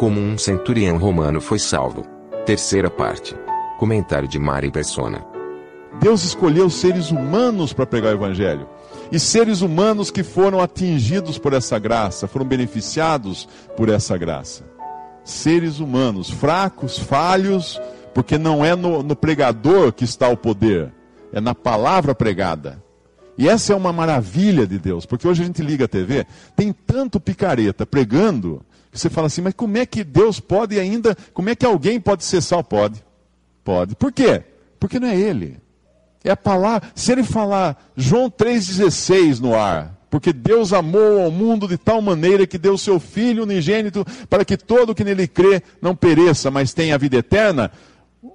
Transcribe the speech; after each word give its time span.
Como 0.00 0.18
um 0.18 0.38
centurião 0.38 0.96
romano 0.96 1.42
foi 1.42 1.58
salvo. 1.58 2.06
Terceira 2.46 2.88
parte. 2.88 3.36
Comentário 3.78 4.26
de 4.26 4.38
Mari 4.38 4.70
Persona. 4.70 5.22
Deus 6.00 6.24
escolheu 6.24 6.70
seres 6.70 7.10
humanos 7.10 7.74
para 7.74 7.84
pregar 7.84 8.14
o 8.14 8.16
evangelho. 8.16 8.66
E 9.12 9.20
seres 9.20 9.60
humanos 9.60 10.10
que 10.10 10.22
foram 10.22 10.58
atingidos 10.58 11.36
por 11.36 11.52
essa 11.52 11.78
graça, 11.78 12.26
foram 12.26 12.46
beneficiados 12.46 13.46
por 13.76 13.90
essa 13.90 14.16
graça. 14.16 14.64
Seres 15.22 15.80
humanos, 15.80 16.30
fracos, 16.30 16.98
falhos, 16.98 17.78
porque 18.14 18.38
não 18.38 18.64
é 18.64 18.74
no, 18.74 19.02
no 19.02 19.14
pregador 19.14 19.92
que 19.92 20.04
está 20.04 20.30
o 20.30 20.36
poder, 20.36 20.90
é 21.30 21.42
na 21.42 21.54
palavra 21.54 22.14
pregada. 22.14 22.82
E 23.36 23.50
essa 23.50 23.74
é 23.74 23.76
uma 23.76 23.92
maravilha 23.92 24.66
de 24.66 24.78
Deus, 24.78 25.04
porque 25.04 25.28
hoje 25.28 25.42
a 25.42 25.46
gente 25.46 25.60
liga 25.60 25.84
a 25.84 25.88
TV, 25.88 26.26
tem 26.56 26.72
tanto 26.72 27.20
picareta 27.20 27.84
pregando, 27.84 28.62
você 28.92 29.08
fala 29.08 29.28
assim, 29.28 29.40
mas 29.40 29.54
como 29.54 29.78
é 29.78 29.86
que 29.86 30.02
Deus 30.02 30.40
pode 30.40 30.78
ainda, 30.78 31.16
como 31.32 31.48
é 31.48 31.54
que 31.54 31.64
alguém 31.64 32.00
pode 32.00 32.24
ser 32.24 32.40
sal? 32.40 32.64
Pode. 32.64 33.02
Pode. 33.62 33.94
Por 33.94 34.12
quê? 34.12 34.42
Porque 34.78 34.98
não 34.98 35.08
é 35.08 35.16
ele. 35.16 35.58
É 36.24 36.30
a 36.30 36.36
palavra. 36.36 36.90
Se 36.94 37.12
ele 37.12 37.22
falar 37.22 37.90
João 37.96 38.30
3,16 38.30 39.38
no 39.38 39.54
ar, 39.54 39.96
porque 40.10 40.32
Deus 40.32 40.72
amou 40.72 41.22
ao 41.22 41.30
mundo 41.30 41.68
de 41.68 41.78
tal 41.78 42.02
maneira 42.02 42.46
que 42.46 42.58
deu 42.58 42.76
seu 42.76 42.98
Filho 42.98 43.44
unigênito 43.44 44.04
para 44.28 44.44
que 44.44 44.56
todo 44.56 44.94
que 44.94 45.04
nele 45.04 45.28
crê 45.28 45.62
não 45.80 45.94
pereça, 45.94 46.50
mas 46.50 46.74
tenha 46.74 46.96
a 46.96 46.98
vida 46.98 47.18
eterna. 47.18 47.70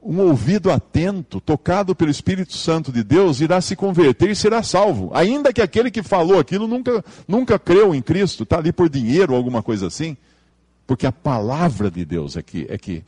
Um 0.01 0.19
ouvido 0.21 0.71
atento, 0.71 1.39
tocado 1.39 1.93
pelo 1.93 2.09
Espírito 2.09 2.53
Santo 2.53 2.91
de 2.91 3.03
Deus, 3.03 3.39
irá 3.39 3.61
se 3.61 3.75
converter 3.75 4.29
e 4.31 4.35
será 4.35 4.63
salvo. 4.63 5.11
Ainda 5.13 5.53
que 5.53 5.61
aquele 5.61 5.91
que 5.91 6.01
falou 6.01 6.39
aquilo 6.39 6.67
nunca, 6.67 7.03
nunca 7.27 7.59
creu 7.59 7.93
em 7.93 8.01
Cristo, 8.01 8.43
está 8.43 8.57
ali 8.57 8.71
por 8.71 8.89
dinheiro 8.89 9.33
ou 9.33 9.37
alguma 9.37 9.61
coisa 9.61 9.85
assim. 9.85 10.17
Porque 10.87 11.07
a 11.07 11.11
palavra 11.11 11.89
de 11.89 12.05
Deus 12.05 12.37
é 12.37 12.41
que, 12.41 12.65
é 12.69 12.77
que, 12.77 13.03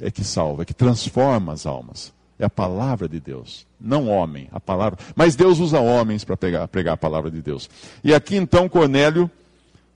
é 0.00 0.10
que 0.10 0.24
salva, 0.24 0.62
é 0.62 0.64
que 0.64 0.74
transforma 0.74 1.52
as 1.52 1.66
almas. 1.66 2.12
É 2.38 2.44
a 2.44 2.50
palavra 2.50 3.08
de 3.08 3.20
Deus, 3.20 3.66
não 3.80 4.08
homem, 4.08 4.48
a 4.50 4.58
palavra. 4.58 4.98
Mas 5.14 5.36
Deus 5.36 5.60
usa 5.60 5.78
homens 5.78 6.24
para 6.24 6.36
pregar, 6.36 6.66
pregar, 6.66 6.94
a 6.94 6.96
palavra 6.96 7.30
de 7.30 7.40
Deus. 7.40 7.70
E 8.02 8.12
aqui 8.12 8.36
então 8.36 8.68
Cornélio 8.68 9.30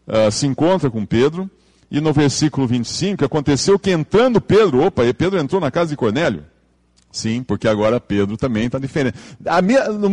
uh, 0.06 0.30
se 0.30 0.46
encontra 0.46 0.88
com 0.88 1.04
Pedro, 1.04 1.50
e 1.90 2.00
no 2.00 2.12
versículo 2.12 2.66
25 2.66 3.24
aconteceu 3.24 3.78
que 3.78 3.90
entrando 3.90 4.40
Pedro, 4.40 4.84
opa, 4.84 5.04
e 5.04 5.12
Pedro 5.12 5.38
entrou 5.38 5.60
na 5.60 5.70
casa 5.70 5.90
de 5.90 5.96
Cornélio. 5.96 6.44
Sim, 7.16 7.42
porque 7.42 7.66
agora 7.66 7.98
Pedro 7.98 8.36
também 8.36 8.66
está 8.66 8.78
diferente. 8.78 9.16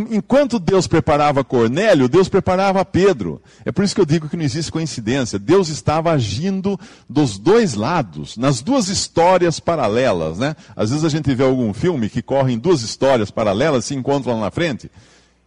Enquanto 0.09 0.57
Deus 0.57 0.87
preparava 0.87 1.43
Cornélio, 1.43 2.07
Deus 2.07 2.29
preparava 2.29 2.85
Pedro. 2.85 3.41
É 3.65 3.73
por 3.73 3.83
isso 3.83 3.93
que 3.93 3.99
eu 3.99 4.05
digo 4.05 4.29
que 4.29 4.37
não 4.37 4.43
existe 4.45 4.71
coincidência. 4.71 5.37
Deus 5.37 5.67
estava 5.67 6.11
agindo 6.11 6.79
dos 7.09 7.37
dois 7.37 7.73
lados, 7.73 8.37
nas 8.37 8.61
duas 8.61 8.87
histórias 8.87 9.59
paralelas. 9.59 10.39
Né? 10.39 10.55
Às 10.77 10.91
vezes 10.91 11.03
a 11.03 11.09
gente 11.09 11.35
vê 11.35 11.43
algum 11.43 11.73
filme 11.73 12.09
que 12.09 12.21
corre 12.21 12.53
em 12.53 12.57
duas 12.57 12.81
histórias 12.81 13.29
paralelas, 13.29 13.83
se 13.83 13.93
encontram 13.93 14.35
lá 14.35 14.45
na 14.45 14.51
frente 14.51 14.89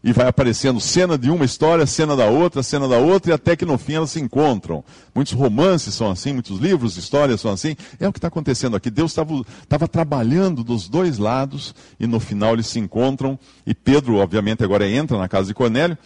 e 0.07 0.13
vai 0.13 0.29
aparecendo 0.29 0.79
cena 0.79 1.19
de 1.19 1.29
uma 1.33 1.45
história, 1.45 1.85
cena 1.85 2.15
da 2.15 2.27
outra, 2.27 2.63
cena 2.63 2.87
da 2.87 2.97
outra, 2.97 3.33
e 3.33 3.35
até 3.35 3.57
que 3.57 3.65
no 3.65 3.77
fim 3.77 3.95
elas 3.95 4.13
se 4.13 4.21
encontram. 4.21 4.85
Muitos 5.13 5.33
romances 5.33 5.95
são 5.95 6.09
assim, 6.09 6.33
muitos 6.33 6.61
livros, 6.61 6.97
histórias 6.97 7.41
são 7.41 7.51
assim. 7.51 7.75
É 7.99 8.07
o 8.07 8.13
que 8.13 8.19
está 8.19 8.29
acontecendo 8.29 8.77
aqui. 8.77 8.89
Deus 8.89 9.11
estava 9.11 9.89
trabalhando 9.89 10.63
dos 10.63 10.89
dois 10.89 11.19
lados, 11.19 11.75
e 11.99 12.07
no 12.07 12.21
final 12.21 12.53
eles 12.53 12.69
se 12.69 12.79
encontram, 12.79 13.37
e 13.67 13.75
Pedro, 13.75 14.19
obviamente, 14.19 14.63
agora 14.63 14.89
entra 14.89 15.19
na 15.19 15.29
casa 15.29 15.49
de 15.49 15.55
Cornélio. 15.55 15.99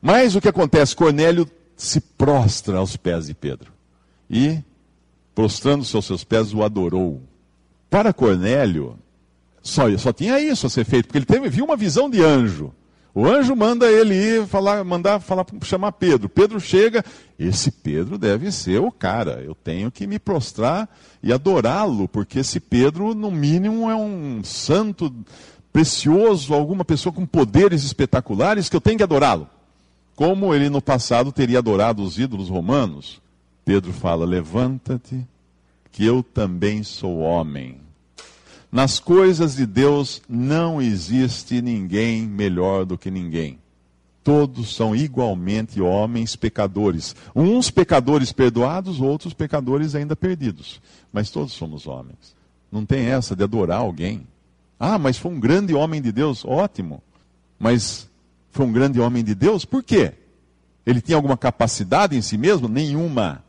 Mas 0.00 0.36
o 0.36 0.40
que 0.40 0.48
acontece? 0.48 0.94
Cornélio 0.94 1.44
se 1.76 2.00
prostra 2.00 2.78
aos 2.78 2.96
pés 2.96 3.26
de 3.26 3.34
Pedro. 3.34 3.72
E, 4.30 4.60
prostrando-se 5.34 5.96
aos 5.96 6.04
seus 6.04 6.22
pés, 6.22 6.54
o 6.54 6.62
adorou. 6.62 7.20
Para 7.90 8.12
Cornélio, 8.12 8.96
só, 9.60 9.90
só 9.98 10.12
tinha 10.12 10.38
isso 10.38 10.68
a 10.68 10.70
ser 10.70 10.84
feito, 10.84 11.06
porque 11.06 11.18
ele 11.18 11.26
teve, 11.26 11.48
viu 11.48 11.64
uma 11.64 11.76
visão 11.76 12.08
de 12.08 12.22
anjo. 12.22 12.72
O 13.14 13.26
anjo 13.26 13.56
manda 13.56 13.90
ele 13.90 14.14
ir 14.14 14.46
falar, 14.46 14.84
mandar 14.84 15.20
falar, 15.20 15.44
chamar 15.62 15.92
Pedro. 15.92 16.28
Pedro 16.28 16.60
chega, 16.60 17.04
esse 17.38 17.70
Pedro 17.70 18.16
deve 18.16 18.52
ser 18.52 18.80
o 18.80 18.92
cara. 18.92 19.42
Eu 19.44 19.54
tenho 19.54 19.90
que 19.90 20.06
me 20.06 20.18
prostrar 20.18 20.88
e 21.22 21.32
adorá-lo, 21.32 22.06
porque 22.06 22.38
esse 22.38 22.60
Pedro, 22.60 23.14
no 23.14 23.30
mínimo, 23.30 23.90
é 23.90 23.96
um 23.96 24.42
santo 24.44 25.12
precioso, 25.72 26.54
alguma 26.54 26.84
pessoa 26.84 27.12
com 27.12 27.26
poderes 27.26 27.82
espetaculares 27.84 28.68
que 28.68 28.76
eu 28.76 28.80
tenho 28.80 28.98
que 28.98 29.04
adorá-lo. 29.04 29.48
Como 30.14 30.54
ele 30.54 30.68
no 30.68 30.82
passado 30.82 31.32
teria 31.32 31.58
adorado 31.58 32.02
os 32.02 32.18
ídolos 32.18 32.48
romanos, 32.48 33.20
Pedro 33.64 33.92
fala: 33.92 34.24
Levanta-te, 34.24 35.26
que 35.90 36.04
eu 36.04 36.22
também 36.22 36.82
sou 36.82 37.18
homem. 37.18 37.89
Nas 38.70 39.00
coisas 39.00 39.56
de 39.56 39.66
Deus 39.66 40.22
não 40.28 40.80
existe 40.80 41.60
ninguém 41.60 42.22
melhor 42.22 42.84
do 42.84 42.96
que 42.96 43.10
ninguém. 43.10 43.58
Todos 44.22 44.76
são 44.76 44.94
igualmente 44.94 45.80
homens 45.80 46.36
pecadores. 46.36 47.16
Uns 47.34 47.70
pecadores 47.70 48.30
perdoados, 48.32 49.00
outros 49.00 49.34
pecadores 49.34 49.94
ainda 49.94 50.14
perdidos. 50.14 50.80
Mas 51.12 51.30
todos 51.30 51.52
somos 51.52 51.88
homens. 51.88 52.36
Não 52.70 52.86
tem 52.86 53.06
essa 53.06 53.34
de 53.34 53.42
adorar 53.42 53.80
alguém. 53.80 54.24
Ah, 54.78 54.98
mas 54.98 55.18
foi 55.18 55.32
um 55.32 55.40
grande 55.40 55.74
homem 55.74 56.00
de 56.00 56.12
Deus. 56.12 56.44
Ótimo. 56.44 57.02
Mas 57.58 58.08
foi 58.52 58.66
um 58.66 58.72
grande 58.72 59.00
homem 59.00 59.24
de 59.24 59.34
Deus? 59.34 59.64
Por 59.64 59.82
quê? 59.82 60.12
Ele 60.86 61.00
tinha 61.00 61.16
alguma 61.16 61.36
capacidade 61.36 62.16
em 62.16 62.22
si 62.22 62.38
mesmo? 62.38 62.68
Nenhuma. 62.68 63.42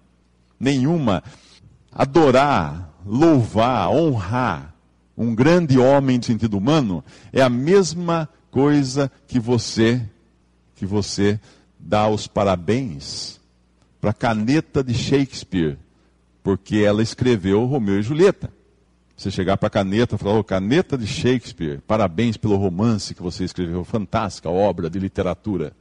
Nenhuma. 0.60 1.24
Adorar, 1.92 2.92
louvar, 3.06 3.90
honrar 3.92 4.72
um 5.18 5.36
grande 5.36 5.78
homem 5.78 6.20
de 6.20 6.26
sentido 6.26 6.58
humano, 6.58 7.04
é 7.32 7.42
a 7.42 7.50
mesma 7.50 8.30
coisa 8.50 9.12
que 9.28 9.40
você 9.40 10.02
que 10.76 10.86
você 10.86 11.40
dá 11.80 12.08
os 12.08 12.26
parabéns 12.26 13.40
para 14.00 14.10
a 14.10 14.14
caneta 14.14 14.84
de 14.84 14.96
Shakespeare, 14.96 15.78
porque 16.42 16.78
ela 16.78 17.04
escreveu 17.04 17.66
Romeu 17.66 18.00
e 18.00 18.04
Julieta. 18.04 18.52
Você 19.16 19.30
chegar 19.30 19.58
para 19.58 19.68
a 19.68 19.70
caneta 19.70 20.16
e 20.16 20.18
falar, 20.18 20.40
oh, 20.40 20.44
caneta 20.44 20.98
de 20.98 21.06
Shakespeare, 21.06 21.80
parabéns 21.86 22.36
pelo 22.36 22.56
romance 22.56 23.14
que 23.14 23.22
você 23.22 23.44
escreveu, 23.44 23.84
fantástica 23.84 24.50
obra 24.50 24.90
de 24.90 24.98
literatura. 24.98 25.74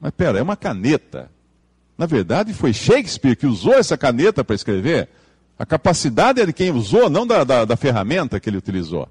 Mas 0.00 0.10
pera, 0.10 0.40
é 0.40 0.42
uma 0.42 0.56
caneta. 0.56 1.30
Na 1.96 2.06
verdade, 2.06 2.52
foi 2.52 2.72
Shakespeare 2.72 3.36
que 3.36 3.46
usou 3.46 3.74
essa 3.74 3.96
caneta 3.96 4.42
para 4.42 4.56
escrever. 4.56 5.08
A 5.58 5.66
capacidade 5.66 6.40
é 6.40 6.46
de 6.46 6.52
quem 6.52 6.70
usou, 6.70 7.10
não 7.10 7.26
da, 7.26 7.42
da, 7.42 7.64
da 7.64 7.76
ferramenta 7.76 8.38
que 8.38 8.48
ele 8.48 8.58
utilizou. 8.58 9.08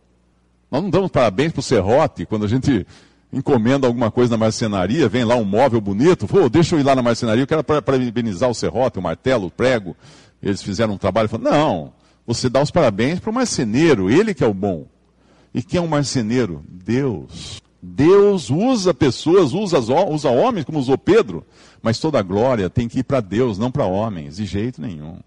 Nós 0.72 0.82
não 0.82 0.90
damos 0.90 1.12
parabéns 1.12 1.52
para 1.52 1.60
o 1.60 1.64
serrote 1.64 2.26
quando 2.26 2.46
a 2.46 2.48
gente 2.48 2.86
encomenda 3.32 3.88
alguma 3.88 4.10
coisa 4.10 4.32
na 4.32 4.38
marcenaria, 4.38 5.10
vem 5.10 5.26
lá 5.26 5.36
um 5.36 5.44
móvel 5.44 5.82
bonito, 5.82 6.26
pô, 6.28 6.48
deixa 6.48 6.76
eu 6.76 6.80
ir 6.80 6.84
lá 6.84 6.96
na 6.96 7.02
marcenaria, 7.02 7.44
eu 7.44 7.48
quero 7.48 7.64
parabenizar 7.64 8.50
o 8.50 8.54
serrote, 8.54 8.98
o 8.98 9.02
martelo, 9.02 9.48
o 9.48 9.52
prego. 9.52 9.96
Eles 10.42 10.62
fizeram 10.62 10.94
um 10.94 10.98
trabalho, 10.98 11.28
falaram, 11.28 11.52
não, 11.52 11.94
você 12.26 12.50
dá 12.50 12.62
os 12.62 12.72
parabéns 12.72 13.20
para 13.20 13.30
o 13.30 13.34
marceneiro, 13.34 14.10
ele 14.10 14.34
que 14.34 14.44
é 14.44 14.48
o 14.48 14.54
bom. 14.54 14.86
E 15.54 15.62
quem 15.62 15.80
é 15.80 15.82
um 15.82 15.88
marceneiro? 15.88 16.64
Deus. 16.70 17.62
Deus 17.82 18.50
usa 18.50 18.94
pessoas, 18.94 19.54
usa, 19.54 19.80
usa 19.80 20.30
homens, 20.30 20.66
como 20.66 20.80
usou 20.80 20.98
Pedro, 20.98 21.46
mas 21.82 22.00
toda 22.00 22.20
a 22.20 22.24
glória 22.24 22.70
tem 22.70 22.88
que 22.88 23.00
ir 23.00 23.04
para 23.04 23.20
Deus, 23.20 23.58
não 23.58 23.72
para 23.72 23.86
homens, 23.86 24.38
de 24.38 24.46
jeito 24.46 24.82
nenhum. 24.82 25.18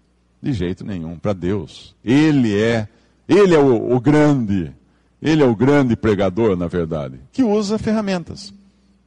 De 0.41 0.53
jeito 0.53 0.83
nenhum, 0.83 1.17
para 1.17 1.33
Deus. 1.33 1.95
Ele 2.03 2.59
é, 2.59 2.87
ele 3.27 3.53
é 3.53 3.59
o, 3.59 3.95
o 3.95 3.99
grande, 3.99 4.71
ele 5.21 5.43
é 5.43 5.45
o 5.45 5.55
grande 5.55 5.95
pregador, 5.95 6.57
na 6.57 6.67
verdade, 6.67 7.19
que 7.31 7.43
usa 7.43 7.77
ferramentas. 7.77 8.53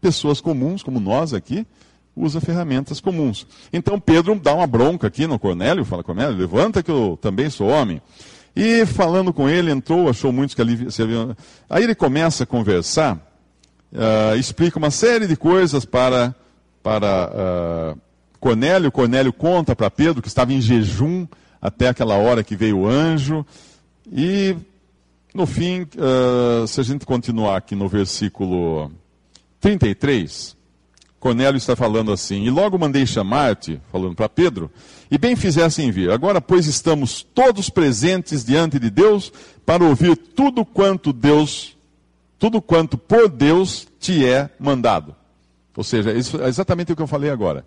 Pessoas 0.00 0.40
comuns, 0.40 0.82
como 0.82 1.00
nós 1.00 1.34
aqui, 1.34 1.66
usa 2.14 2.40
ferramentas 2.40 3.00
comuns. 3.00 3.46
Então 3.72 3.98
Pedro 3.98 4.38
dá 4.38 4.54
uma 4.54 4.66
bronca 4.66 5.08
aqui 5.08 5.26
no 5.26 5.38
Cornélio, 5.38 5.84
fala 5.84 6.04
Cornélio, 6.04 6.36
levanta 6.36 6.82
que 6.82 6.90
eu 6.90 7.18
também 7.20 7.50
sou 7.50 7.68
homem. 7.68 8.00
E 8.54 8.86
falando 8.86 9.32
com 9.32 9.48
ele, 9.48 9.72
entrou, 9.72 10.08
achou 10.08 10.32
muitos 10.32 10.54
que 10.54 10.62
ali 10.62 10.90
se 10.92 11.02
haviam... 11.02 11.36
Aí 11.68 11.82
ele 11.82 11.94
começa 11.94 12.44
a 12.44 12.46
conversar, 12.46 13.16
uh, 13.92 14.36
explica 14.38 14.78
uma 14.78 14.92
série 14.92 15.26
de 15.26 15.36
coisas 15.36 15.84
para, 15.84 16.32
para 16.80 17.94
uh, 17.96 18.00
Cornélio. 18.44 18.92
Cornélio 18.92 19.32
conta 19.32 19.74
para 19.74 19.90
Pedro 19.90 20.20
que 20.20 20.28
estava 20.28 20.52
em 20.52 20.60
jejum 20.60 21.26
até 21.62 21.88
aquela 21.88 22.16
hora 22.16 22.44
que 22.44 22.54
veio 22.54 22.80
o 22.80 22.86
anjo. 22.86 23.44
E, 24.12 24.54
no 25.34 25.46
fim, 25.46 25.86
uh, 25.96 26.66
se 26.66 26.78
a 26.78 26.82
gente 26.82 27.06
continuar 27.06 27.56
aqui 27.56 27.74
no 27.74 27.88
versículo 27.88 28.92
33, 29.60 30.54
Cornélio 31.18 31.56
está 31.56 31.74
falando 31.74 32.12
assim: 32.12 32.44
E 32.44 32.50
logo 32.50 32.78
mandei 32.78 33.06
chamar-te, 33.06 33.80
falando 33.90 34.14
para 34.14 34.28
Pedro, 34.28 34.70
e 35.10 35.16
bem 35.16 35.34
fizessem 35.34 35.90
vir. 35.90 36.10
Agora, 36.10 36.38
pois, 36.38 36.66
estamos 36.66 37.22
todos 37.22 37.70
presentes 37.70 38.44
diante 38.44 38.78
de 38.78 38.90
Deus 38.90 39.32
para 39.64 39.82
ouvir 39.82 40.18
tudo 40.18 40.66
quanto 40.66 41.14
Deus, 41.14 41.78
tudo 42.38 42.60
quanto 42.60 42.98
por 42.98 43.26
Deus 43.26 43.88
te 43.98 44.22
é 44.22 44.50
mandado. 44.60 45.16
Ou 45.74 45.82
seja, 45.82 46.12
isso 46.12 46.42
é 46.42 46.48
exatamente 46.48 46.92
o 46.92 46.96
que 46.96 47.00
eu 47.00 47.06
falei 47.06 47.30
agora. 47.30 47.64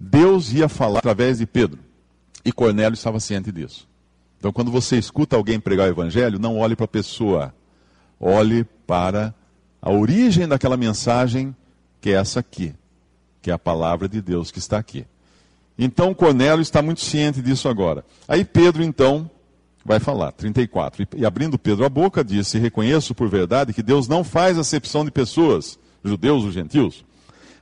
Deus 0.00 0.52
ia 0.52 0.68
falar 0.68 1.00
através 1.00 1.38
de 1.38 1.46
Pedro. 1.46 1.78
E 2.42 2.50
Cornélio 2.50 2.94
estava 2.94 3.20
ciente 3.20 3.52
disso. 3.52 3.86
Então, 4.38 4.50
quando 4.50 4.70
você 4.70 4.96
escuta 4.96 5.36
alguém 5.36 5.60
pregar 5.60 5.86
o 5.86 5.90
evangelho, 5.90 6.38
não 6.38 6.58
olhe 6.58 6.74
para 6.74 6.86
a 6.86 6.88
pessoa. 6.88 7.54
Olhe 8.18 8.64
para 8.86 9.34
a 9.82 9.90
origem 9.92 10.48
daquela 10.48 10.76
mensagem, 10.76 11.54
que 12.00 12.10
é 12.10 12.14
essa 12.14 12.40
aqui 12.40 12.74
que 13.42 13.50
é 13.50 13.54
a 13.54 13.58
palavra 13.58 14.08
de 14.08 14.20
Deus 14.20 14.50
que 14.50 14.58
está 14.58 14.78
aqui. 14.78 15.04
Então 15.78 16.12
Cornélio 16.12 16.60
está 16.60 16.82
muito 16.82 17.00
ciente 17.00 17.40
disso 17.40 17.68
agora. 17.68 18.04
Aí 18.28 18.44
Pedro, 18.44 18.82
então, 18.82 19.30
vai 19.84 19.98
falar, 19.98 20.32
34. 20.32 21.06
E 21.16 21.24
abrindo 21.24 21.58
Pedro 21.58 21.84
a 21.84 21.88
boca, 21.88 22.22
disse: 22.22 22.58
Reconheço 22.58 23.14
por 23.14 23.28
verdade 23.28 23.72
que 23.72 23.82
Deus 23.82 24.06
não 24.06 24.22
faz 24.22 24.58
acepção 24.58 25.04
de 25.04 25.10
pessoas, 25.10 25.78
judeus 26.04 26.44
ou 26.44 26.50
gentios, 26.50 27.04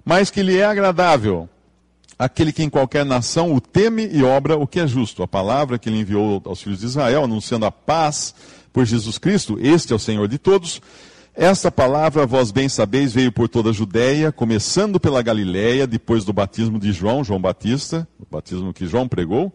mas 0.04 0.30
que 0.30 0.42
lhe 0.42 0.56
é 0.56 0.64
agradável 0.64 1.48
aquele 2.18 2.52
que 2.52 2.62
em 2.62 2.70
qualquer 2.70 3.04
nação 3.04 3.54
o 3.54 3.60
teme 3.60 4.08
e 4.12 4.22
obra 4.22 4.56
o 4.56 4.66
que 4.66 4.80
é 4.80 4.86
justo. 4.86 5.22
A 5.22 5.28
palavra 5.28 5.78
que 5.78 5.88
ele 5.88 6.00
enviou 6.00 6.42
aos 6.44 6.62
filhos 6.62 6.80
de 6.80 6.86
Israel, 6.86 7.24
anunciando 7.24 7.66
a 7.66 7.70
paz 7.70 8.34
por 8.72 8.84
Jesus 8.84 9.18
Cristo, 9.18 9.58
este 9.60 9.92
é 9.92 9.96
o 9.96 9.98
Senhor 9.98 10.26
de 10.28 10.38
todos 10.38 10.80
esta 11.40 11.70
palavra, 11.70 12.26
vós 12.26 12.50
bem 12.50 12.68
sabeis, 12.68 13.12
veio 13.12 13.30
por 13.30 13.48
toda 13.48 13.70
a 13.70 13.72
Judéia, 13.72 14.32
começando 14.32 14.98
pela 14.98 15.22
Galiléia, 15.22 15.86
depois 15.86 16.24
do 16.24 16.32
batismo 16.32 16.80
de 16.80 16.90
João, 16.90 17.22
João 17.22 17.40
Batista, 17.40 18.08
o 18.18 18.26
batismo 18.28 18.74
que 18.74 18.88
João 18.88 19.06
pregou, 19.06 19.52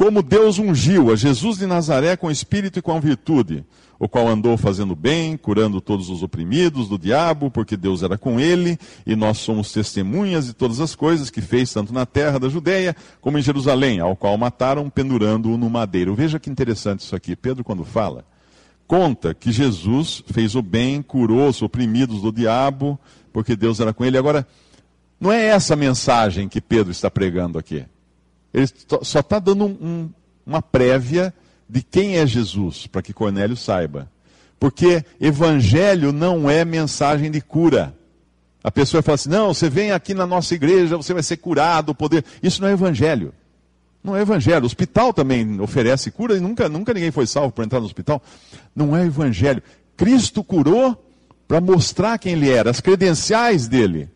como 0.00 0.22
Deus 0.22 0.58
ungiu 0.58 1.12
a 1.12 1.14
Jesus 1.14 1.58
de 1.58 1.66
Nazaré 1.66 2.16
com 2.16 2.30
espírito 2.30 2.78
e 2.78 2.82
com 2.82 2.98
virtude, 2.98 3.66
o 3.98 4.08
qual 4.08 4.28
andou 4.28 4.56
fazendo 4.56 4.96
bem, 4.96 5.36
curando 5.36 5.78
todos 5.78 6.08
os 6.08 6.22
oprimidos 6.22 6.88
do 6.88 6.98
diabo, 6.98 7.50
porque 7.50 7.76
Deus 7.76 8.02
era 8.02 8.16
com 8.16 8.40
ele, 8.40 8.78
e 9.04 9.14
nós 9.14 9.36
somos 9.36 9.70
testemunhas 9.70 10.46
de 10.46 10.54
todas 10.54 10.80
as 10.80 10.94
coisas 10.94 11.28
que 11.28 11.42
fez 11.42 11.70
tanto 11.70 11.92
na 11.92 12.06
terra 12.06 12.38
da 12.38 12.48
Judéia 12.48 12.96
como 13.20 13.36
em 13.36 13.42
Jerusalém, 13.42 14.00
ao 14.00 14.16
qual 14.16 14.38
mataram 14.38 14.88
pendurando-o 14.88 15.58
no 15.58 15.68
madeiro. 15.68 16.14
Veja 16.14 16.40
que 16.40 16.48
interessante 16.48 17.00
isso 17.00 17.14
aqui. 17.14 17.36
Pedro, 17.36 17.62
quando 17.62 17.84
fala, 17.84 18.24
conta 18.86 19.34
que 19.34 19.52
Jesus 19.52 20.24
fez 20.28 20.54
o 20.54 20.62
bem, 20.62 21.02
curou 21.02 21.46
os 21.46 21.60
oprimidos 21.60 22.22
do 22.22 22.32
diabo, 22.32 22.98
porque 23.34 23.54
Deus 23.54 23.80
era 23.80 23.92
com 23.92 24.02
ele. 24.02 24.16
Agora, 24.16 24.48
não 25.20 25.30
é 25.30 25.48
essa 25.48 25.76
mensagem 25.76 26.48
que 26.48 26.62
Pedro 26.62 26.90
está 26.90 27.10
pregando 27.10 27.58
aqui. 27.58 27.84
Ele 28.52 28.68
só 29.02 29.20
está 29.20 29.38
dando 29.38 29.64
um, 29.64 29.78
um, 29.80 30.10
uma 30.46 30.60
prévia 30.60 31.32
de 31.68 31.82
quem 31.82 32.16
é 32.16 32.26
Jesus, 32.26 32.86
para 32.86 33.02
que 33.02 33.12
Cornélio 33.12 33.56
saiba. 33.56 34.10
Porque 34.58 35.04
evangelho 35.20 36.12
não 36.12 36.50
é 36.50 36.64
mensagem 36.64 37.30
de 37.30 37.40
cura. 37.40 37.94
A 38.62 38.70
pessoa 38.70 39.02
fala 39.02 39.14
assim: 39.14 39.30
não, 39.30 39.54
você 39.54 39.70
vem 39.70 39.92
aqui 39.92 40.12
na 40.12 40.26
nossa 40.26 40.54
igreja, 40.54 40.96
você 40.96 41.14
vai 41.14 41.22
ser 41.22 41.38
curado, 41.38 41.94
poder. 41.94 42.24
Isso 42.42 42.60
não 42.60 42.68
é 42.68 42.72
evangelho. 42.72 43.32
Não 44.02 44.16
é 44.16 44.22
evangelho. 44.22 44.62
O 44.62 44.66
hospital 44.66 45.12
também 45.12 45.60
oferece 45.60 46.10
cura 46.10 46.36
e 46.36 46.40
nunca, 46.40 46.68
nunca 46.68 46.92
ninguém 46.92 47.10
foi 47.10 47.26
salvo 47.26 47.52
por 47.52 47.64
entrar 47.64 47.80
no 47.80 47.86
hospital. 47.86 48.22
Não 48.74 48.96
é 48.96 49.06
evangelho. 49.06 49.62
Cristo 49.96 50.42
curou 50.42 51.06
para 51.46 51.60
mostrar 51.60 52.18
quem 52.18 52.32
ele 52.32 52.50
era, 52.50 52.70
as 52.70 52.80
credenciais 52.80 53.66
dele. 53.68 54.08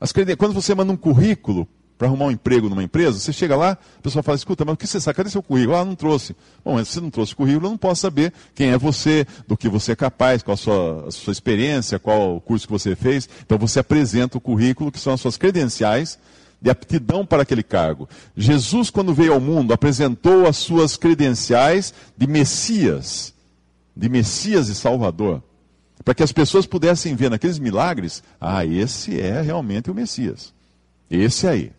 As 0.00 0.12
creden... 0.12 0.36
Quando 0.36 0.54
você 0.54 0.74
manda 0.74 0.92
um 0.92 0.96
currículo 0.96 1.68
para 2.00 2.08
arrumar 2.08 2.24
um 2.24 2.30
emprego 2.30 2.66
numa 2.66 2.82
empresa, 2.82 3.18
você 3.18 3.30
chega 3.30 3.54
lá, 3.54 3.72
a 3.72 4.02
pessoa 4.02 4.22
fala, 4.22 4.34
escuta, 4.34 4.64
mas 4.64 4.72
o 4.72 4.76
que 4.78 4.86
você 4.86 4.98
sabe? 4.98 5.16
Cadê 5.16 5.28
seu 5.28 5.42
currículo? 5.42 5.76
Ah, 5.76 5.84
não 5.84 5.94
trouxe. 5.94 6.34
Bom, 6.64 6.72
mas 6.72 6.88
se 6.88 6.94
você 6.94 7.00
não 7.02 7.10
trouxe 7.10 7.36
currículo, 7.36 7.66
eu 7.66 7.70
não 7.72 7.76
posso 7.76 8.00
saber 8.00 8.32
quem 8.54 8.70
é 8.70 8.78
você, 8.78 9.26
do 9.46 9.54
que 9.54 9.68
você 9.68 9.92
é 9.92 9.94
capaz, 9.94 10.42
qual 10.42 10.54
a 10.54 10.56
sua, 10.56 11.08
a 11.08 11.10
sua 11.10 11.30
experiência, 11.30 11.98
qual 11.98 12.36
o 12.36 12.40
curso 12.40 12.66
que 12.66 12.72
você 12.72 12.96
fez. 12.96 13.28
Então 13.44 13.58
você 13.58 13.80
apresenta 13.80 14.38
o 14.38 14.40
currículo, 14.40 14.90
que 14.90 14.98
são 14.98 15.12
as 15.12 15.20
suas 15.20 15.36
credenciais, 15.36 16.18
de 16.58 16.70
aptidão 16.70 17.26
para 17.26 17.42
aquele 17.42 17.62
cargo. 17.62 18.08
Jesus, 18.34 18.88
quando 18.88 19.12
veio 19.12 19.34
ao 19.34 19.40
mundo, 19.40 19.74
apresentou 19.74 20.46
as 20.46 20.56
suas 20.56 20.96
credenciais 20.96 21.92
de 22.16 22.26
Messias, 22.26 23.34
de 23.94 24.08
Messias 24.08 24.68
e 24.68 24.74
Salvador, 24.74 25.42
para 26.02 26.14
que 26.14 26.22
as 26.22 26.32
pessoas 26.32 26.64
pudessem 26.64 27.14
ver 27.14 27.28
naqueles 27.28 27.58
milagres: 27.58 28.22
ah, 28.40 28.64
esse 28.64 29.20
é 29.20 29.42
realmente 29.42 29.90
o 29.90 29.94
Messias. 29.94 30.54
Esse 31.10 31.46
aí. 31.46 31.72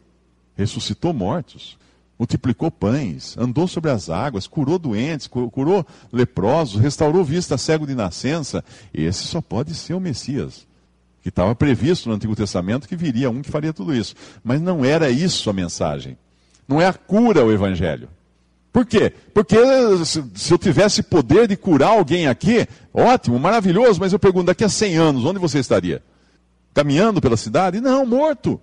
Ressuscitou 0.62 1.12
mortos, 1.12 1.76
multiplicou 2.20 2.70
pães, 2.70 3.36
andou 3.36 3.68
sobre 3.68 3.90
as 3.90 4.12
águas, 4.12 4.46
curou 4.46 4.78
doentes, 4.78 5.26
curou 5.26 5.84
leprosos, 6.14 6.80
restaurou 6.80 7.24
vista 7.24 7.58
cego 7.58 7.88
de 7.88 7.96
nascença. 7.96 8.64
Esse 8.94 9.24
só 9.24 9.42
pode 9.42 9.74
ser 9.74 9.96
o 9.96 10.00
Messias 10.00 10.68
que 11.24 11.30
estava 11.30 11.56
previsto 11.56 12.08
no 12.08 12.16
Antigo 12.16 12.36
Testamento 12.36 12.88
que 12.88 12.96
viria 12.96 13.32
um 13.32 13.42
que 13.42 13.50
faria 13.50 13.74
tudo 13.74 13.96
isso. 13.96 14.14
Mas 14.44 14.62
não 14.62 14.86
era 14.86 15.10
isso 15.10 15.50
a 15.50 15.54
mensagem. 15.54 16.16
Não 16.68 16.80
é 16.80 16.86
a 16.86 16.94
cura 16.94 17.44
o 17.44 17.52
Evangelho. 17.52 18.08
Por 18.72 18.86
quê? 18.86 19.12
Porque 19.34 19.58
se 20.06 20.54
eu 20.54 20.60
tivesse 20.60 21.02
poder 21.02 21.48
de 21.48 21.58
curar 21.58 21.90
alguém 21.90 22.28
aqui, 22.28 22.68
ótimo, 22.94 23.40
maravilhoso, 23.40 24.00
mas 24.00 24.14
eu 24.14 24.20
pergunto, 24.20 24.46
daqui 24.46 24.64
a 24.64 24.70
100 24.70 24.96
anos, 24.96 25.26
onde 25.26 25.40
você 25.40 25.58
estaria? 25.58 26.04
Caminhando 26.72 27.20
pela 27.20 27.36
cidade? 27.36 27.82
Não, 27.82 28.06
morto 28.06 28.62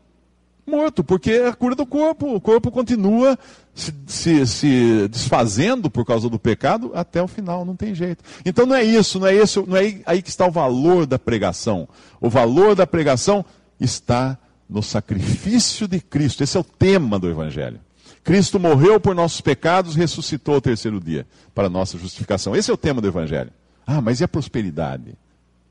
morto, 0.69 1.03
porque 1.03 1.33
é 1.33 1.49
a 1.49 1.55
cura 1.55 1.75
do 1.75 1.87
corpo. 1.87 2.35
O 2.35 2.41
corpo 2.41 2.71
continua 2.71 3.39
se, 3.75 3.93
se, 4.07 4.47
se, 4.47 5.09
desfazendo 5.09 5.91
por 5.91 6.05
causa 6.05 6.29
do 6.29 6.39
pecado 6.39 6.93
até 6.95 7.23
o 7.23 7.27
final, 7.27 7.65
não 7.65 7.75
tem 7.75 7.95
jeito. 7.95 8.23
Então 8.45 8.67
não 8.67 8.77
é 8.77 8.85
isso, 8.85 9.19
não 9.19 9.27
é 9.27 9.35
isso, 9.35 9.65
não 9.67 9.77
é 9.77 10.01
aí 10.07 10.23
que 10.23 10.29
está 10.29 10.47
o 10.47 10.51
valor 10.51 11.07
da 11.07 11.19
pregação. 11.19 11.89
O 12.21 12.29
valor 12.29 12.75
da 12.75 12.87
pregação 12.87 13.45
está 13.81 14.39
no 14.69 14.83
sacrifício 14.83 15.89
de 15.89 16.01
Cristo. 16.01 16.45
Esse 16.45 16.57
é 16.57 16.61
o 16.61 16.65
tema 16.65 17.19
do 17.19 17.29
Evangelho. 17.29 17.81
Cristo 18.23 18.61
morreu 18.61 19.01
por 19.01 19.15
nossos 19.15 19.41
pecados, 19.41 19.95
ressuscitou 19.95 20.57
ao 20.57 20.61
terceiro 20.61 21.01
dia 21.01 21.27
para 21.55 21.71
nossa 21.71 21.97
justificação. 21.97 22.55
Esse 22.55 22.71
é 22.71 22.75
o 22.75 22.77
tema 22.77 23.01
do 23.01 23.09
Evangelho. 23.09 23.51
Ah, 23.87 24.03
mas 24.03 24.21
e 24.21 24.25
a 24.25 24.29
prosperidade? 24.29 25.15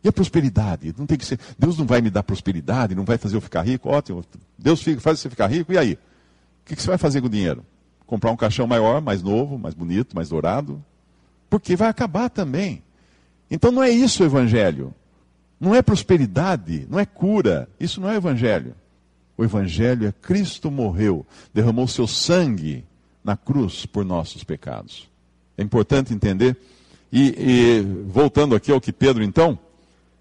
E 0.03 0.07
a 0.07 0.11
prosperidade? 0.11 0.93
Não 0.97 1.05
tem 1.05 1.17
que 1.17 1.25
ser. 1.25 1.39
Deus 1.57 1.77
não 1.77 1.85
vai 1.85 2.01
me 2.01 2.09
dar 2.09 2.23
prosperidade, 2.23 2.95
não 2.95 3.03
vai 3.03 3.17
fazer 3.17 3.35
eu 3.35 3.41
ficar 3.41 3.63
rico. 3.63 3.89
Ótimo. 3.89 4.23
Deus 4.57 4.83
faz 4.99 5.19
você 5.19 5.29
ficar 5.29 5.47
rico, 5.47 5.73
e 5.73 5.77
aí? 5.77 5.93
O 5.93 6.65
que 6.65 6.81
você 6.81 6.87
vai 6.87 6.97
fazer 6.97 7.21
com 7.21 7.27
o 7.27 7.29
dinheiro? 7.29 7.65
Comprar 8.05 8.31
um 8.31 8.37
caixão 8.37 8.67
maior, 8.67 9.01
mais 9.01 9.21
novo, 9.21 9.57
mais 9.57 9.73
bonito, 9.73 10.15
mais 10.15 10.29
dourado? 10.29 10.83
Porque 11.49 11.75
vai 11.75 11.89
acabar 11.89 12.29
também. 12.29 12.83
Então 13.49 13.71
não 13.71 13.81
é 13.81 13.89
isso 13.89 14.23
o 14.23 14.25
evangelho. 14.25 14.93
Não 15.59 15.73
é 15.73 15.81
prosperidade, 15.81 16.85
não 16.89 16.99
é 16.99 17.05
cura. 17.05 17.67
Isso 17.79 17.99
não 17.99 18.09
é 18.09 18.15
evangelho. 18.15 18.75
O 19.37 19.43
evangelho 19.43 20.07
é 20.07 20.11
Cristo 20.11 20.71
morreu, 20.71 21.25
derramou 21.53 21.87
seu 21.87 22.07
sangue 22.07 22.83
na 23.23 23.37
cruz 23.37 23.85
por 23.85 24.03
nossos 24.03 24.43
pecados. 24.43 25.07
É 25.57 25.63
importante 25.63 26.13
entender. 26.13 26.57
E, 27.11 27.35
e 27.37 27.81
voltando 28.07 28.55
aqui 28.55 28.71
ao 28.71 28.81
que 28.81 28.91
Pedro 28.91 29.23
então 29.23 29.57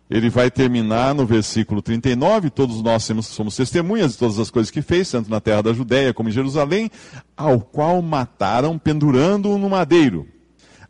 ele 0.08 0.30
vai 0.30 0.50
terminar 0.50 1.14
no 1.14 1.26
versículo 1.26 1.82
39, 1.82 2.50
todos 2.50 2.80
nós 2.80 3.10
somos 3.22 3.56
testemunhas 3.56 4.12
de 4.12 4.18
todas 4.18 4.38
as 4.38 4.50
coisas 4.50 4.70
que 4.70 4.80
fez, 4.80 5.10
tanto 5.10 5.28
na 5.28 5.40
terra 5.40 5.62
da 5.62 5.72
Judéia 5.72 6.14
como 6.14 6.28
em 6.28 6.32
Jerusalém, 6.32 6.90
ao 7.36 7.60
qual 7.60 8.00
mataram 8.00 8.78
pendurando-o 8.78 9.58
no 9.58 9.68
madeiro. 9.68 10.26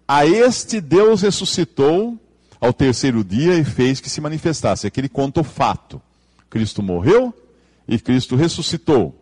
A 0.07 0.27
este 0.27 0.81
Deus 0.81 1.23
ressuscitou 1.23 2.19
ao 2.61 2.73
terceiro 2.73 3.25
dia 3.25 3.55
e 3.55 3.65
fez 3.65 4.01
que 4.01 4.11
se 4.11 4.21
manifestasse. 4.21 4.87
Aqui 4.87 5.01
ele 5.01 5.09
conta 5.09 5.41
o 5.41 5.45
fato. 5.45 6.01
Cristo 6.49 6.83
morreu 6.83 7.35
e 7.89 7.99
Cristo 7.99 8.37
ressuscitou. 8.37 9.15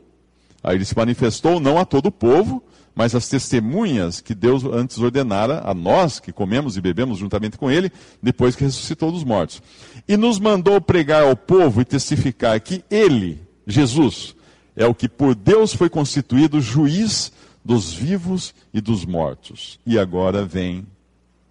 Aí 0.63 0.77
ele 0.77 0.85
se 0.85 0.97
manifestou 0.97 1.61
não 1.61 1.79
a 1.79 1.85
todo 1.85 2.07
o 2.07 2.13
povo, 2.13 2.63
mas 2.95 3.15
as 3.15 3.29
testemunhas 3.29 4.21
que 4.21 4.35
Deus 4.35 4.65
antes 4.65 4.99
ordenara 4.99 5.63
a 5.65 5.75
nós, 5.75 6.21
que 6.21 6.33
comemos 6.33 6.77
e 6.77 6.81
bebemos 6.81 7.19
juntamente 7.19 7.59
com 7.59 7.71
Ele, 7.71 7.91
depois 8.23 8.55
que 8.55 8.65
ressuscitou 8.65 9.11
dos 9.11 9.25
mortos. 9.25 9.63
E 10.07 10.17
nos 10.17 10.39
mandou 10.39 10.81
pregar 10.81 11.25
ao 11.25 11.37
povo 11.37 11.81
e 11.81 11.85
testificar 11.85 12.61
que 12.61 12.85
Ele, 12.91 13.43
Jesus, 13.67 14.35
é 14.77 14.87
o 14.87 14.95
que 14.95 15.09
por 15.09 15.35
Deus 15.35 15.75
foi 15.75 15.89
constituído 15.89 16.61
juiz 16.61 17.33
dos 17.65 17.93
vivos 17.93 18.55
e 18.73 18.81
dos 18.81 19.05
mortos. 19.05 19.81
E 19.87 19.99
agora 19.99 20.45
vem 20.45 20.87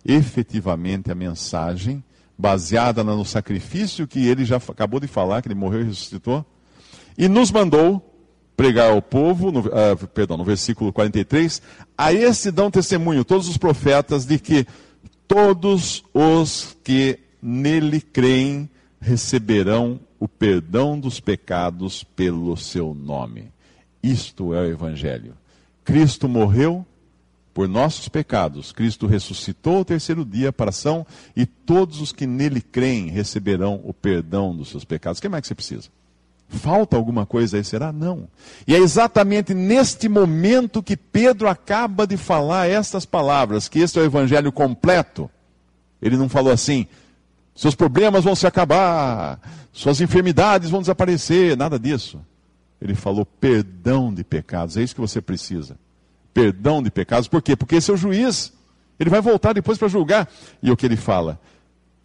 efetivamente 0.05 1.11
a 1.11 1.15
mensagem 1.15 2.03
baseada 2.37 3.03
no 3.03 3.23
sacrifício 3.23 4.07
que 4.07 4.27
ele 4.27 4.43
já 4.43 4.57
acabou 4.57 4.99
de 4.99 5.07
falar, 5.07 5.41
que 5.41 5.47
ele 5.47 5.55
morreu 5.55 5.81
e 5.81 5.85
ressuscitou, 5.85 6.45
e 7.17 7.27
nos 7.27 7.51
mandou 7.51 8.12
pregar 8.55 8.91
ao 8.91 9.01
povo, 9.01 9.51
no, 9.51 9.59
uh, 9.61 10.07
perdão, 10.13 10.37
no 10.37 10.43
versículo 10.43 10.93
43, 10.93 11.61
a 11.97 12.13
este 12.13 12.51
dão 12.51 12.69
testemunho 12.69 13.25
todos 13.25 13.47
os 13.47 13.57
profetas 13.57 14.25
de 14.25 14.37
que 14.39 14.65
todos 15.27 16.03
os 16.13 16.77
que 16.83 17.19
nele 17.41 17.99
creem 17.99 18.69
receberão 18.99 19.99
o 20.19 20.27
perdão 20.27 20.99
dos 20.99 21.19
pecados 21.19 22.03
pelo 22.03 22.55
seu 22.55 22.93
nome. 22.93 23.51
Isto 24.01 24.53
é 24.53 24.61
o 24.61 24.71
Evangelho. 24.71 25.33
Cristo 25.83 26.29
morreu 26.29 26.85
por 27.53 27.67
nossos 27.67 28.07
pecados. 28.07 28.71
Cristo 28.71 29.05
ressuscitou 29.05 29.81
o 29.81 29.85
terceiro 29.85 30.25
dia 30.25 30.51
para 30.51 30.69
ação 30.69 31.05
e 31.35 31.45
todos 31.45 32.01
os 32.01 32.11
que 32.11 32.25
nele 32.25 32.61
creem 32.61 33.09
receberão 33.09 33.81
o 33.83 33.93
perdão 33.93 34.55
dos 34.55 34.69
seus 34.69 34.85
pecados. 34.85 35.19
O 35.19 35.21
que 35.21 35.29
mais 35.29 35.41
que 35.41 35.47
você 35.49 35.55
precisa? 35.55 35.89
Falta 36.53 36.95
alguma 36.95 37.25
coisa 37.25 37.57
aí, 37.57 37.63
será? 37.63 37.91
Não. 37.91 38.27
E 38.67 38.75
é 38.75 38.77
exatamente 38.77 39.55
neste 39.55 40.07
momento 40.07 40.83
que 40.83 40.95
Pedro 40.95 41.49
acaba 41.49 42.05
de 42.05 42.15
falar 42.15 42.69
estas 42.69 43.05
palavras, 43.05 43.67
que 43.67 43.79
este 43.79 43.97
é 43.97 44.03
o 44.03 44.05
evangelho 44.05 44.51
completo. 44.51 45.29
Ele 45.99 46.15
não 46.15 46.29
falou 46.29 46.53
assim, 46.53 46.85
seus 47.55 47.73
problemas 47.73 48.23
vão 48.23 48.35
se 48.35 48.45
acabar, 48.45 49.39
suas 49.71 49.99
enfermidades 49.99 50.69
vão 50.69 50.81
desaparecer, 50.81 51.57
nada 51.57 51.79
disso. 51.79 52.21
Ele 52.79 52.93
falou 52.93 53.25
perdão 53.25 54.13
de 54.13 54.23
pecados, 54.23 54.77
é 54.77 54.83
isso 54.83 54.93
que 54.93 55.01
você 55.01 55.21
precisa. 55.21 55.75
Perdão 56.33 56.83
de 56.83 56.91
pecados, 56.91 57.27
por 57.27 57.41
quê? 57.41 57.55
Porque 57.55 57.77
esse 57.77 57.89
é 57.89 57.93
o 57.93 57.97
juiz. 57.97 58.53
Ele 58.99 59.09
vai 59.09 59.21
voltar 59.21 59.53
depois 59.53 59.77
para 59.77 59.87
julgar. 59.87 60.29
E 60.61 60.69
o 60.71 60.77
que 60.77 60.85
ele 60.85 60.97
fala? 60.97 61.39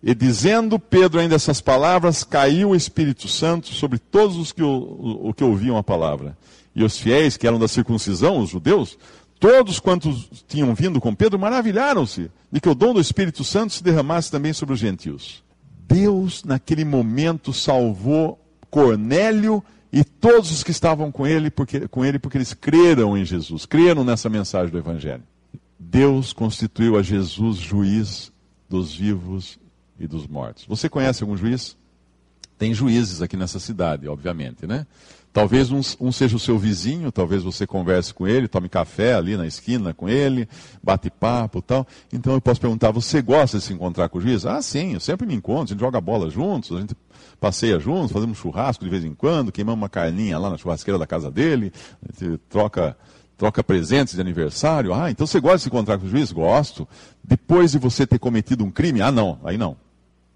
E 0.02 0.14
dizendo 0.14 0.78
Pedro 0.78 1.20
ainda 1.20 1.34
essas 1.34 1.60
palavras, 1.60 2.22
caiu 2.22 2.70
o 2.70 2.76
Espírito 2.76 3.26
Santo 3.26 3.68
sobre 3.68 3.98
todos 3.98 4.36
os 4.36 4.52
que, 4.52 4.62
o, 4.62 5.28
o 5.28 5.34
que 5.34 5.42
ouviam 5.42 5.76
a 5.76 5.82
palavra. 5.82 6.36
E 6.74 6.84
os 6.84 6.96
fiéis, 6.98 7.36
que 7.36 7.46
eram 7.46 7.58
da 7.58 7.66
circuncisão, 7.66 8.38
os 8.38 8.50
judeus, 8.50 8.96
todos 9.40 9.80
quantos 9.80 10.28
tinham 10.46 10.72
vindo 10.74 11.00
com 11.00 11.14
Pedro, 11.14 11.38
maravilharam-se 11.38 12.30
de 12.50 12.60
que 12.60 12.68
o 12.68 12.74
dom 12.74 12.94
do 12.94 13.00
Espírito 13.00 13.42
Santo 13.42 13.72
se 13.72 13.82
derramasse 13.82 14.30
também 14.30 14.52
sobre 14.52 14.74
os 14.74 14.80
gentios. 14.80 15.42
Deus, 15.88 16.44
naquele 16.44 16.84
momento, 16.84 17.52
salvou 17.52 18.38
Cornélio 18.70 19.64
e 19.92 20.04
todos 20.04 20.52
os 20.52 20.62
que 20.62 20.70
estavam 20.70 21.10
com 21.10 21.26
ele, 21.26 21.50
porque, 21.50 21.88
com 21.88 22.04
ele, 22.04 22.18
porque 22.18 22.38
eles 22.38 22.52
creram 22.52 23.16
em 23.16 23.24
Jesus, 23.24 23.66
creram 23.66 24.04
nessa 24.04 24.28
mensagem 24.28 24.70
do 24.70 24.78
Evangelho. 24.78 25.22
Deus 25.78 26.32
constituiu 26.32 26.96
a 26.98 27.02
Jesus 27.02 27.56
juiz 27.56 28.30
dos 28.68 28.94
vivos 28.94 29.58
e 29.98 30.06
dos 30.06 30.26
mortos. 30.26 30.64
Você 30.66 30.88
conhece 30.88 31.22
algum 31.22 31.36
juiz? 31.36 31.76
Tem 32.58 32.74
juízes 32.74 33.22
aqui 33.22 33.36
nessa 33.36 33.60
cidade, 33.60 34.08
obviamente, 34.08 34.66
né? 34.66 34.86
Talvez 35.32 35.70
um, 35.70 35.80
um, 36.00 36.10
seja 36.10 36.36
o 36.36 36.40
seu 36.40 36.58
vizinho, 36.58 37.12
talvez 37.12 37.42
você 37.42 37.66
converse 37.66 38.12
com 38.12 38.26
ele, 38.26 38.48
tome 38.48 38.68
café 38.68 39.14
ali 39.14 39.36
na 39.36 39.46
esquina 39.46 39.94
com 39.94 40.08
ele, 40.08 40.48
bate 40.82 41.10
papo 41.10 41.62
tal. 41.62 41.86
Então 42.12 42.32
eu 42.32 42.40
posso 42.40 42.60
perguntar, 42.60 42.90
você 42.90 43.22
gosta 43.22 43.58
de 43.58 43.64
se 43.64 43.72
encontrar 43.72 44.08
com 44.08 44.18
o 44.18 44.20
juiz? 44.20 44.44
Ah, 44.44 44.60
sim, 44.60 44.94
eu 44.94 45.00
sempre 45.00 45.26
me 45.26 45.34
encontro, 45.34 45.66
a 45.66 45.66
gente 45.74 45.80
joga 45.80 46.00
bola 46.00 46.28
juntos, 46.30 46.76
a 46.76 46.80
gente 46.80 46.96
passeia 47.38 47.78
juntos, 47.78 48.10
fazemos 48.10 48.38
churrasco 48.38 48.82
de 48.82 48.90
vez 48.90 49.04
em 49.04 49.14
quando, 49.14 49.52
queimamos 49.52 49.80
uma 49.80 49.88
carninha 49.88 50.38
lá 50.38 50.50
na 50.50 50.56
churrasqueira 50.56 50.98
da 50.98 51.06
casa 51.06 51.30
dele, 51.30 51.72
a 52.02 52.24
gente 52.24 52.38
troca, 52.48 52.96
troca 53.36 53.62
presentes 53.62 54.14
de 54.14 54.20
aniversário. 54.20 54.92
Ah, 54.92 55.10
então 55.10 55.26
você 55.26 55.38
gosta 55.38 55.58
de 55.58 55.62
se 55.64 55.68
encontrar 55.68 55.98
com 55.98 56.06
o 56.06 56.08
juiz? 56.08 56.32
Gosto. 56.32 56.88
Depois 57.22 57.70
de 57.72 57.78
você 57.78 58.06
ter 58.06 58.18
cometido 58.18 58.64
um 58.64 58.70
crime? 58.70 59.02
Ah, 59.02 59.12
não, 59.12 59.38
aí 59.44 59.58
não. 59.58 59.76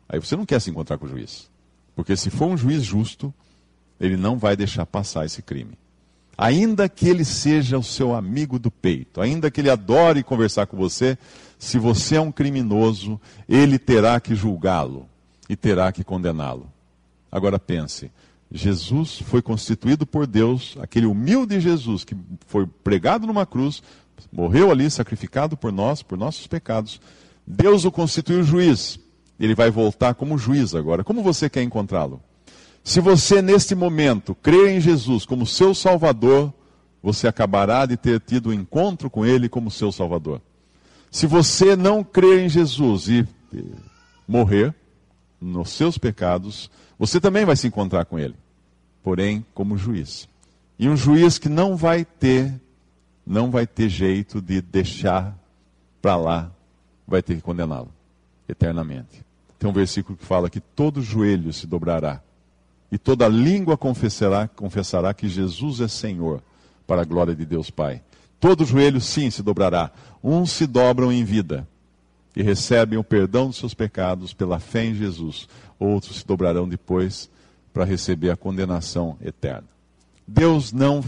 Aí 0.09 0.19
você 0.19 0.37
não 0.37 0.47
quer 0.47 0.61
se 0.61 0.71
encontrar 0.71 0.99
com 0.99 1.07
o 1.07 1.09
juiz. 1.09 1.51
Porque 1.95 2.17
se 2.17 2.31
for 2.31 2.47
um 2.47 2.57
juiz 2.57 2.83
justo, 2.83 3.33
ele 4.01 4.17
não 4.17 4.39
vai 4.39 4.57
deixar 4.57 4.87
passar 4.87 5.25
esse 5.25 5.43
crime. 5.43 5.79
Ainda 6.37 6.89
que 6.89 7.09
ele 7.09 7.25
seja 7.25 7.79
o 7.79 7.83
seu 7.83 8.15
amigo 8.15 8.59
do 8.59 8.71
peito, 8.71 9.21
ainda 9.21 9.51
que 9.51 9.61
ele 9.61 9.71
adore 9.71 10.23
conversar 10.23 10.67
com 10.67 10.77
você, 10.77 11.19
se 11.59 11.79
você 11.79 12.17
é 12.17 12.21
um 12.21 12.33
criminoso, 12.33 13.21
ele 13.49 13.79
terá 13.79 14.19
que 14.19 14.35
julgá-lo 14.35 15.07
e 15.49 15.55
terá 15.55 15.93
que 15.93 16.03
condená-lo. 16.03 16.69
Agora 17.31 17.59
pense, 17.59 18.11
Jesus 18.51 19.19
foi 19.21 19.41
constituído 19.41 20.07
por 20.07 20.27
Deus, 20.27 20.77
aquele 20.81 21.07
humilde 21.07 21.61
Jesus 21.61 22.05
que 22.05 22.17
foi 22.47 22.67
pregado 22.67 23.27
numa 23.27 23.47
cruz, 23.47 23.83
morreu 24.33 24.71
ali, 24.71 24.91
sacrificado 24.91 25.57
por 25.57 25.73
nós, 25.73 26.03
por 26.03 26.19
nossos 26.19 26.47
pecados. 26.47 27.01
Deus 27.47 27.85
o 27.85 27.91
constituiu 27.91 28.43
juiz 28.43 28.99
ele 29.45 29.57
vai 29.57 29.71
voltar 29.71 30.15
como 30.15 30.39
juiz 30.39 30.73
agora. 30.73 31.03
Como 31.03 31.23
você 31.23 31.51
quer 31.51 31.63
encontrá-lo? 31.63 32.23
Se 32.85 33.01
você, 33.01 33.43
neste 33.43 33.75
momento, 33.75 34.35
crê 34.37 34.77
em 34.77 34.81
Jesus 34.81 35.27
como 35.27 35.45
seu 35.47 35.75
Salvador, 35.75 36.53
você 37.03 37.27
acabará 37.27 37.85
de 37.85 37.97
ter 37.97 38.21
tido 38.21 38.51
um 38.51 38.53
encontro 38.53 39.11
com 39.11 39.27
Ele 39.27 39.49
como 39.49 39.71
seu 39.71 39.91
Salvador. 39.91 40.41
Se 41.11 41.27
você 41.27 41.75
não 41.75 42.05
crê 42.05 42.45
em 42.45 42.49
Jesus 42.49 43.09
e 43.09 43.27
morrer 44.27 44.73
nos 45.41 45.71
seus 45.71 45.99
pecados, 45.99 46.71
você 46.97 47.21
também 47.21 47.45
vai 47.45 47.57
se 47.57 47.67
encontrar 47.67 48.05
com 48.05 48.19
Ele, 48.19 48.37
porém 49.03 49.45
como 49.53 49.77
juiz. 49.77 50.29
E 50.79 50.89
um 50.89 50.97
juiz 50.97 51.39
que 51.39 51.49
não 51.49 51.77
vai 51.77 52.05
ter, 52.05 52.53
não 53.27 53.51
vai 53.51 53.67
ter 53.67 53.89
jeito 53.89 54.41
de 54.41 54.63
deixar 54.63 55.37
para 56.01 56.17
lá, 56.17 56.53
vai 57.07 57.23
ter 57.23 57.35
que 57.35 57.43
condená-lo 57.43 57.91
eternamente. 58.49 59.25
Tem 59.63 59.71
um 59.71 59.73
versículo 59.73 60.19
que 60.19 60.25
fala 60.25 60.51
que 60.51 60.59
todo 60.59 61.01
joelho 61.01 61.53
se 61.53 61.69
dobrará 61.69 62.21
e 62.91 62.99
toda 62.99 63.29
língua 63.29 63.79
confessará, 63.79 64.49
confessará 64.49 65.15
que 65.15 65.29
Jesus 65.29 65.81
é 65.81 65.87
Senhor, 65.87 66.43
para 66.85 67.03
a 67.03 67.05
glória 67.05 67.33
de 67.33 67.47
Deus 67.47 67.71
Pai. 67.71 68.03
Todo 68.41 68.65
joelho 68.65 69.01
sim 69.01 69.31
se 69.31 69.41
dobrará. 69.41 69.93
Uns 70.21 70.51
se 70.51 70.67
dobram 70.67 71.13
em 71.13 71.23
vida 71.23 71.65
e 72.35 72.43
recebem 72.43 72.99
o 72.99 73.05
perdão 73.05 73.47
dos 73.47 73.59
seus 73.59 73.73
pecados 73.73 74.35
pela 74.35 74.59
fé 74.59 74.87
em 74.87 74.97
Jesus. 74.97 75.49
Outros 75.79 76.17
se 76.17 76.27
dobrarão 76.27 76.69
depois 76.69 77.31
para 77.73 77.85
receber 77.85 78.31
a 78.31 78.37
condenação 78.37 79.17
eterna. 79.25 79.69
Deus 80.27 80.73
não 80.73 81.05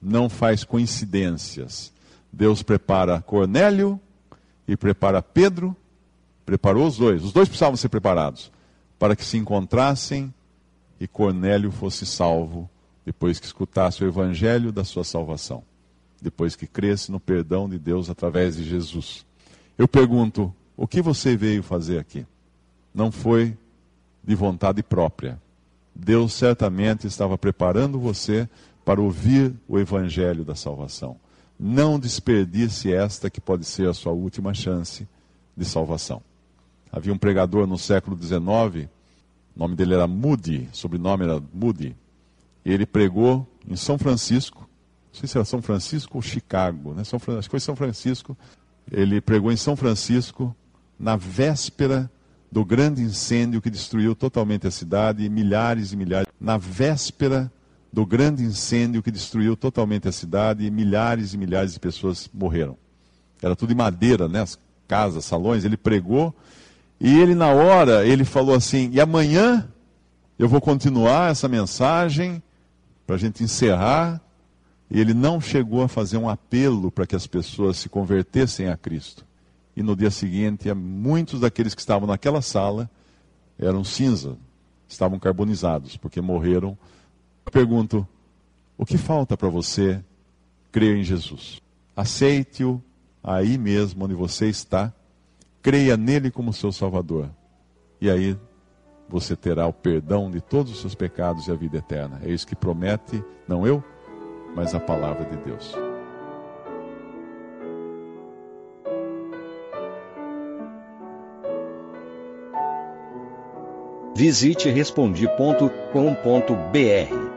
não 0.00 0.28
faz 0.28 0.62
coincidências. 0.62 1.92
Deus 2.32 2.62
prepara 2.62 3.20
Cornélio 3.20 3.98
e 4.68 4.76
prepara 4.76 5.20
Pedro 5.20 5.76
Preparou 6.44 6.86
os 6.86 6.96
dois. 6.96 7.22
Os 7.24 7.32
dois 7.32 7.48
precisavam 7.48 7.76
ser 7.76 7.88
preparados 7.88 8.50
para 8.98 9.16
que 9.16 9.24
se 9.24 9.36
encontrassem 9.36 10.32
e 11.00 11.08
Cornélio 11.08 11.72
fosse 11.72 12.06
salvo 12.06 12.70
depois 13.04 13.40
que 13.40 13.46
escutasse 13.46 14.04
o 14.04 14.06
evangelho 14.06 14.70
da 14.70 14.84
sua 14.84 15.02
salvação, 15.02 15.64
depois 16.20 16.54
que 16.54 16.68
cresce 16.68 17.10
no 17.10 17.18
perdão 17.18 17.68
de 17.68 17.78
Deus 17.78 18.08
através 18.08 18.56
de 18.56 18.62
Jesus. 18.62 19.26
Eu 19.76 19.88
pergunto: 19.88 20.54
o 20.76 20.86
que 20.86 21.02
você 21.02 21.36
veio 21.36 21.62
fazer 21.62 21.98
aqui? 21.98 22.24
Não 22.94 23.10
foi 23.10 23.56
de 24.22 24.34
vontade 24.36 24.82
própria. 24.82 25.40
Deus 25.92 26.32
certamente 26.32 27.06
estava 27.06 27.36
preparando 27.36 27.98
você 27.98 28.48
para 28.84 29.00
ouvir 29.00 29.52
o 29.68 29.78
evangelho 29.78 30.44
da 30.44 30.54
salvação. 30.54 31.16
Não 31.58 31.98
desperdice 31.98 32.92
esta 32.92 33.28
que 33.28 33.40
pode 33.40 33.64
ser 33.64 33.88
a 33.88 33.94
sua 33.94 34.12
última 34.12 34.54
chance 34.54 35.08
de 35.56 35.64
salvação. 35.64 36.22
Havia 36.92 37.12
um 37.12 37.18
pregador 37.18 37.66
no 37.66 37.78
século 37.78 38.16
XIX, 38.20 38.38
o 39.56 39.58
nome 39.58 39.74
dele 39.74 39.94
era 39.94 40.06
Moody, 40.06 40.68
sobrenome 40.72 41.24
era 41.24 41.42
Moody. 41.52 41.96
Ele 42.62 42.84
pregou 42.84 43.48
em 43.66 43.76
São 43.76 43.96
Francisco, 43.96 44.60
não 44.60 45.20
sei 45.20 45.26
se 45.26 45.38
era 45.38 45.44
São 45.44 45.62
Francisco 45.62 46.18
ou 46.18 46.22
Chicago, 46.22 46.92
né? 46.92 47.02
São, 47.02 47.18
acho 47.38 47.48
que 47.48 47.50
foi 47.50 47.60
São 47.60 47.74
Francisco. 47.74 48.36
Ele 48.90 49.20
pregou 49.20 49.50
em 49.50 49.56
São 49.56 49.74
Francisco 49.74 50.54
na 50.98 51.16
véspera 51.16 52.10
do 52.50 52.64
grande 52.64 53.00
incêndio 53.00 53.62
que 53.62 53.70
destruiu 53.70 54.14
totalmente 54.14 54.66
a 54.66 54.70
cidade 54.70 55.24
e 55.24 55.28
milhares 55.30 55.92
e 55.92 55.96
milhares. 55.96 56.28
Na 56.38 56.58
véspera 56.58 57.50
do 57.90 58.04
grande 58.04 58.42
incêndio 58.42 59.02
que 59.02 59.10
destruiu 59.10 59.56
totalmente 59.56 60.08
a 60.08 60.12
cidade 60.12 60.64
e 60.64 60.70
milhares 60.70 61.32
e 61.32 61.38
milhares 61.38 61.72
de 61.72 61.80
pessoas 61.80 62.28
morreram. 62.32 62.76
Era 63.42 63.56
tudo 63.56 63.70
de 63.70 63.74
madeira, 63.74 64.28
né? 64.28 64.42
As 64.42 64.58
casas, 64.86 65.24
salões. 65.24 65.64
Ele 65.64 65.76
pregou 65.76 66.34
e 67.04 67.18
ele, 67.18 67.34
na 67.34 67.48
hora, 67.48 68.06
ele 68.06 68.24
falou 68.24 68.54
assim: 68.54 68.88
e 68.92 69.00
amanhã 69.00 69.68
eu 70.38 70.48
vou 70.48 70.60
continuar 70.60 71.32
essa 71.32 71.48
mensagem 71.48 72.40
para 73.04 73.16
a 73.16 73.18
gente 73.18 73.42
encerrar. 73.42 74.22
E 74.88 75.00
ele 75.00 75.12
não 75.12 75.40
chegou 75.40 75.82
a 75.82 75.88
fazer 75.88 76.16
um 76.16 76.28
apelo 76.28 76.92
para 76.92 77.04
que 77.04 77.16
as 77.16 77.26
pessoas 77.26 77.78
se 77.78 77.88
convertessem 77.88 78.68
a 78.68 78.76
Cristo. 78.76 79.26
E 79.74 79.82
no 79.82 79.96
dia 79.96 80.12
seguinte, 80.12 80.72
muitos 80.74 81.40
daqueles 81.40 81.74
que 81.74 81.80
estavam 81.80 82.06
naquela 82.06 82.40
sala 82.40 82.88
eram 83.58 83.82
cinza, 83.82 84.36
estavam 84.86 85.18
carbonizados, 85.18 85.96
porque 85.96 86.20
morreram. 86.20 86.78
Eu 87.44 87.50
pergunto: 87.50 88.06
o 88.78 88.86
que 88.86 88.96
falta 88.96 89.36
para 89.36 89.48
você 89.48 90.00
crer 90.70 90.98
em 90.98 91.02
Jesus? 91.02 91.60
Aceite-o 91.96 92.80
aí 93.24 93.58
mesmo 93.58 94.04
onde 94.04 94.14
você 94.14 94.46
está 94.46 94.92
creia 95.62 95.96
nele 95.96 96.30
como 96.30 96.52
seu 96.52 96.72
Salvador. 96.72 97.30
E 98.00 98.10
aí 98.10 98.36
você 99.08 99.36
terá 99.36 99.66
o 99.66 99.72
perdão 99.72 100.30
de 100.30 100.40
todos 100.40 100.72
os 100.72 100.80
seus 100.80 100.94
pecados 100.94 101.46
e 101.46 101.52
a 101.52 101.54
vida 101.54 101.78
eterna. 101.78 102.20
É 102.24 102.30
isso 102.30 102.46
que 102.46 102.56
promete, 102.56 103.22
não 103.46 103.66
eu, 103.66 103.82
mas 104.56 104.74
a 104.74 104.80
palavra 104.80 105.24
de 105.24 105.36
Deus. 105.36 105.74
Visite 114.14 114.68
respondi.com.br. 114.68 117.32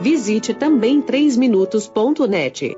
Visite 0.00 0.54
também 0.54 1.02
3minutos.net. 1.02 2.77